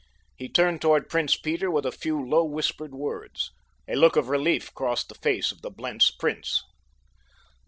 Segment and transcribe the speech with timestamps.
[0.35, 3.51] He turned toward Prince Peter with a few low whispered words.
[3.87, 6.63] A look of relief crossed the face of the Blentz prince.